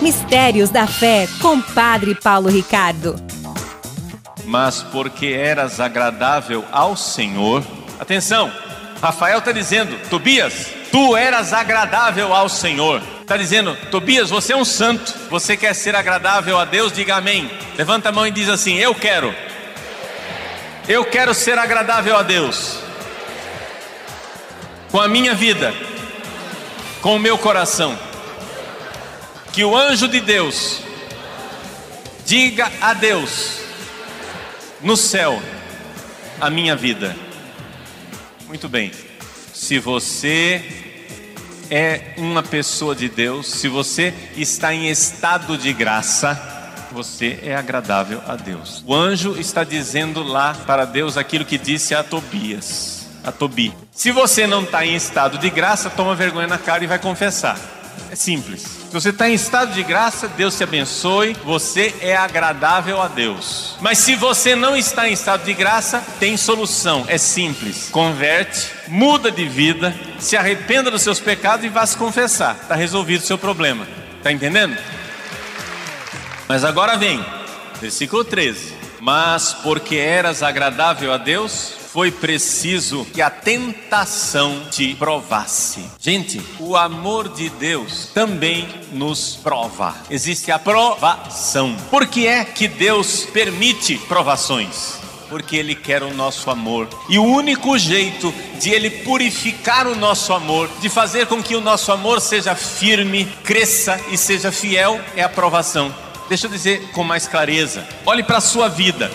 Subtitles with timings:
[0.00, 3.16] Mistérios da Fé, com Padre Paulo Ricardo.
[4.44, 7.64] Mas porque eras agradável ao Senhor.
[7.98, 8.52] Atenção,
[9.02, 13.02] Rafael está dizendo, Tobias, tu eras agradável ao Senhor.
[13.20, 17.50] Está dizendo, Tobias, você é um santo, você quer ser agradável a Deus, diga amém.
[17.76, 19.34] Levanta a mão e diz assim: Eu quero.
[20.86, 22.78] Eu quero ser agradável a Deus.
[24.92, 25.74] Com a minha vida,
[27.02, 28.07] com o meu coração
[29.58, 30.82] que o anjo de Deus
[32.24, 33.58] diga a Deus
[34.80, 35.42] no céu
[36.40, 37.16] a minha vida.
[38.46, 38.92] Muito bem.
[39.52, 40.62] Se você
[41.68, 46.40] é uma pessoa de Deus, se você está em estado de graça,
[46.92, 48.84] você é agradável a Deus.
[48.86, 53.74] O anjo está dizendo lá para Deus aquilo que disse a Tobias, a Tobi.
[53.90, 57.77] Se você não está em estado de graça, toma vergonha na cara e vai confessar.
[58.10, 58.62] É simples.
[58.62, 63.76] Se você está em estado de graça, Deus te abençoe, você é agradável a Deus.
[63.80, 67.88] Mas se você não está em estado de graça, tem solução, é simples.
[67.90, 72.56] Converte, muda de vida, se arrependa dos seus pecados e vá se confessar.
[72.62, 73.86] Está resolvido o seu problema.
[74.16, 74.76] Está entendendo?
[76.48, 77.24] Mas agora vem,
[77.80, 78.74] versículo 13.
[79.00, 85.84] Mas porque eras agradável a Deus, foi preciso que a tentação te provasse.
[85.98, 89.96] Gente, o amor de Deus também nos prova.
[90.10, 91.74] Existe a provação.
[91.90, 94.98] Por que é que Deus permite provações?
[95.30, 96.88] Porque Ele quer o nosso amor.
[97.08, 101.60] E o único jeito de Ele purificar o nosso amor, de fazer com que o
[101.60, 105.94] nosso amor seja firme, cresça e seja fiel, é a provação.
[106.28, 109.10] Deixa eu dizer com mais clareza: olhe para a sua vida.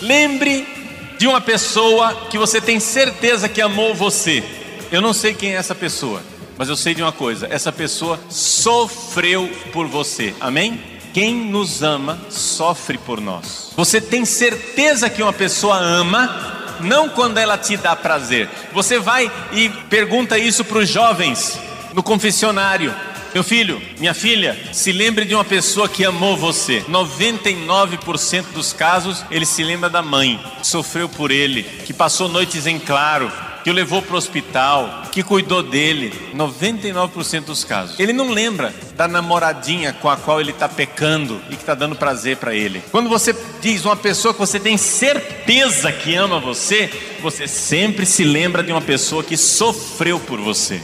[0.00, 0.73] Lembre
[1.18, 4.42] de uma pessoa que você tem certeza que amou você.
[4.90, 6.22] Eu não sei quem é essa pessoa,
[6.56, 10.34] mas eu sei de uma coisa: essa pessoa sofreu por você.
[10.40, 10.80] Amém?
[11.12, 13.72] Quem nos ama sofre por nós.
[13.76, 18.48] Você tem certeza que uma pessoa ama, não quando ela te dá prazer.
[18.72, 21.58] Você vai e pergunta isso para os jovens
[21.92, 22.92] no confessionário.
[23.34, 26.82] Meu filho, minha filha, se lembre de uma pessoa que amou você.
[26.88, 32.64] 99% dos casos, ele se lembra da mãe, que sofreu por ele, que passou noites
[32.64, 33.32] em claro,
[33.64, 36.12] que o levou para o hospital, que cuidou dele.
[36.32, 37.98] 99% dos casos.
[37.98, 41.96] Ele não lembra da namoradinha com a qual ele está pecando e que está dando
[41.96, 42.84] prazer para ele.
[42.92, 46.88] Quando você diz uma pessoa que você tem certeza que ama você,
[47.20, 50.80] você sempre se lembra de uma pessoa que sofreu por você.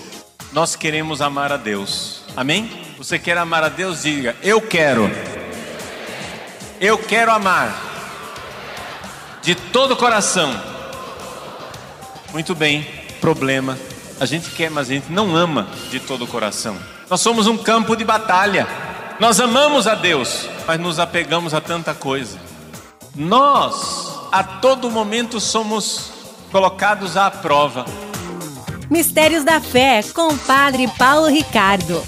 [0.52, 2.19] Nós queremos amar a Deus.
[2.36, 2.70] Amém?
[2.96, 4.02] Você quer amar a Deus?
[4.02, 5.10] Diga: Eu quero.
[6.80, 7.88] Eu quero amar.
[9.42, 10.50] De todo o coração.
[12.32, 12.86] Muito bem.
[13.20, 13.78] Problema.
[14.20, 16.76] A gente quer, mas a gente não ama de todo o coração.
[17.08, 18.66] Nós somos um campo de batalha.
[19.18, 22.38] Nós amamos a Deus, mas nos apegamos a tanta coisa.
[23.14, 26.12] Nós, a todo momento, somos
[26.52, 27.84] colocados à prova.
[28.88, 32.02] Mistérios da Fé, com o Padre Paulo Ricardo.